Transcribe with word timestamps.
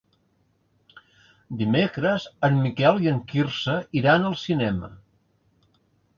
Dimecres 1.59 2.25
en 2.49 2.57
Miquel 2.63 2.99
i 3.05 3.11
en 3.13 3.21
Quirze 3.35 3.77
iran 4.03 4.27
al 4.33 4.35
cinema. 4.47 4.93